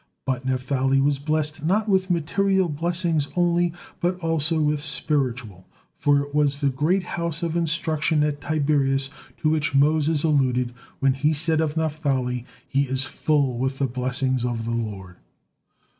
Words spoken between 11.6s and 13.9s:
of Naphtali, "he is 'full with the